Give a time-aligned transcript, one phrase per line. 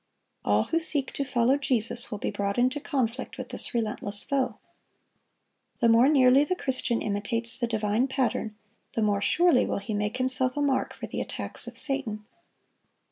[0.43, 4.57] All who seek to follow Jesus will be brought into conflict with this relentless foe.
[5.79, 8.55] The more nearly the Christian imitates the divine Pattern,
[8.93, 12.25] the more surely will he make himself a mark for the attacks of Satan.